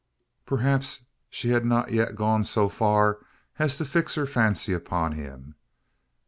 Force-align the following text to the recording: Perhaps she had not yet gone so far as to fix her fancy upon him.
Perhaps 0.47 1.05
she 1.29 1.49
had 1.49 1.63
not 1.63 1.91
yet 1.91 2.15
gone 2.15 2.43
so 2.43 2.69
far 2.69 3.19
as 3.59 3.77
to 3.77 3.85
fix 3.85 4.15
her 4.15 4.25
fancy 4.25 4.73
upon 4.73 5.11
him. 5.11 5.53